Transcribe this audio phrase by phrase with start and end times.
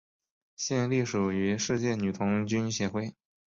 [0.55, 3.13] 现隶属于世界女童军协会。